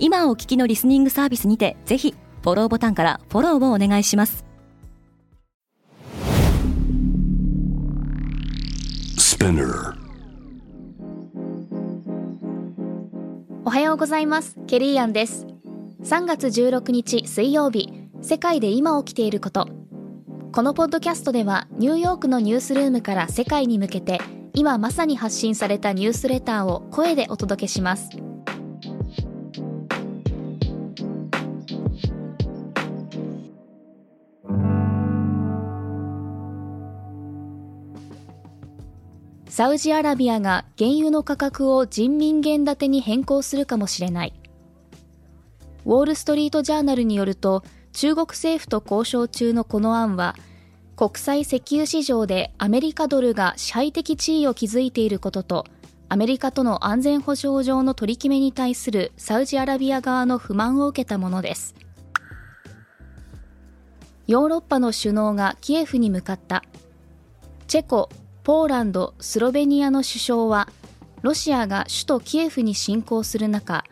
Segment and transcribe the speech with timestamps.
[0.00, 4.44] 今お聞きのリスニングサービスにてぜひフォローボタンからフォローをお願いします。
[13.64, 14.56] おはようございます。
[14.66, 15.46] ケリーアンです。
[16.02, 17.90] 3月16日水曜日
[18.22, 19.68] 世界で今起きていること。
[20.52, 24.20] このポッドキャストではニューヨークのニュースルームから世界に向けて
[24.54, 28.08] 今まさに発信されたニュースレターを声でお届けします
[39.58, 44.34] サウジアラビアが原油の価格を人民元建てに変更するかもしれない。
[45.84, 50.36] ウォール・ストリート・ジャーナルによると、中国政府と交渉中のこの案は、
[50.94, 55.64] 国際石油市場でアメリカドルが支配的地位を築いていることと、
[56.10, 61.74] アメリカとの安全保障上の取り決めに対するサウジアラビア側の不満を受けたものです。
[64.26, 66.64] ヨーロッパの首脳がキエフに向かった。
[67.66, 68.08] チェコ、
[68.42, 70.68] ポーランド、スロベニアの首相は、
[71.20, 73.84] ロシアが首都キエフに侵攻する中、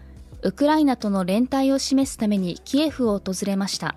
[0.42, 3.94] ウクライナとの連帯を示すためにキエフを訪れました。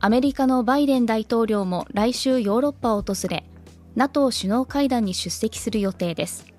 [0.00, 3.44] アメリカのバイデン大統領も来週ヨーロッパを訪れ、
[3.96, 6.53] NATO 首脳会談に出席する予定です。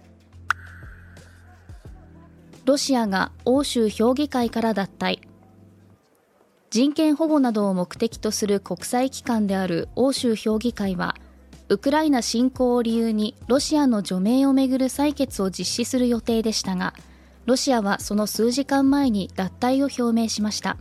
[2.66, 5.20] ロシアが欧州評議会から脱退。
[6.72, 11.16] 人権保護などを目的とする国際機関である欧州評議会は、
[11.68, 16.94] ウクライナ侵攻を理由にロシアの除名をめぐる採決を実施する予定でしたが
[17.46, 20.78] ロシアはその数時間前に脱退を表明しました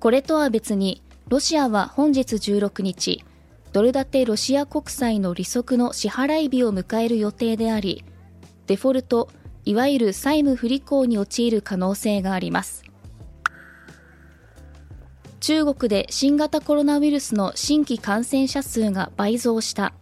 [0.00, 3.24] これとは別にロシアは本日16日
[3.72, 8.04] ドル建てロシア国債の利息の支払い日を迎える予定であり
[8.66, 9.28] デフォルト
[9.66, 12.84] いわゆる債務不履行に陥る可能性があります。
[15.40, 19.92] 中国で新型コロナウイルスの新規感染者数が倍増した。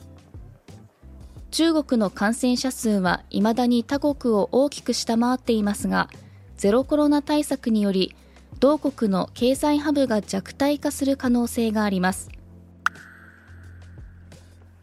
[1.50, 6.08] 中国の感染者数は未だに他国を大きく下回っていますが
[6.56, 8.16] ゼロコロナ対策により
[8.58, 12.28] 同国の経済ハブが弱体化する可能性があります。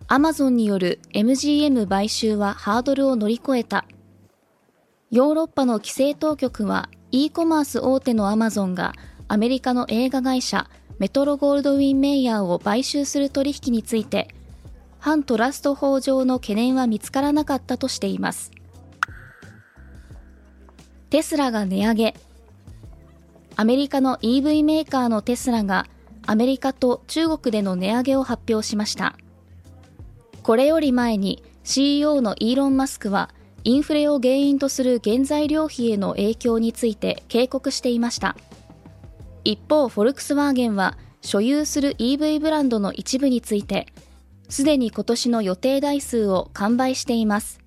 [0.08, 3.86] アマゾンによる MGM 買収はハードルを乗り越えた。
[5.12, 8.94] ヨーロッパの規制当局は e コマース大手のアマゾンが
[9.28, 14.30] アメリカの映画会社メトロゴールドウィン・メイヤーを買収する取引について
[15.00, 18.52] 反トラスト法上の懸念は見つからなかったとしています。
[21.10, 22.16] テスラが値上げ。
[23.58, 25.88] アメリカの EV メーカーのテスラが
[26.26, 29.18] アメリカと中国での値上げを発表しました。
[30.44, 33.32] これより前に CEO のイーロン・マスクは
[33.64, 38.36] インフレを原因とする原材料費への影響について警告していました。
[39.44, 43.88] 一方、フォルクスワーゲンは所有する EV ブランドの一部について、
[44.50, 47.60] すでに今年の予定台数を完売しています。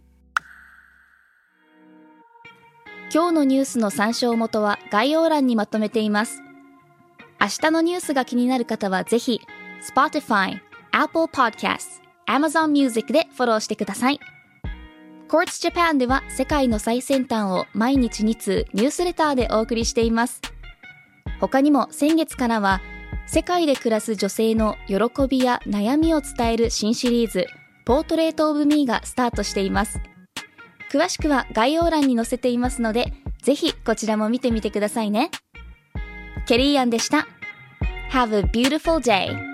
[3.12, 6.42] 今日のニュースの参照元は概要欄にまとめています。
[7.40, 9.40] 明日のニュースが気になる方はぜひ、
[9.94, 10.60] Spotify、
[10.90, 14.18] Apple Podcasts、Amazon Music でフォローしてください。
[15.28, 20.40] Quartz Japan では世界の最先端を毎日2通ニュースレターでお送りしています。
[21.40, 22.80] 他にも先月からは
[23.26, 24.96] 世界で暮らす女性の喜
[25.28, 27.46] びや悩みを伝える新シリーズ
[27.84, 30.00] ポートレートオブミーがスタートしています。
[30.90, 35.30] 詳しくは概要欄に載せていますので、ぜひこちらも見てみてくださいね。
[36.46, 37.26] ケリーアンでした。
[38.12, 39.53] Have a beautiful day!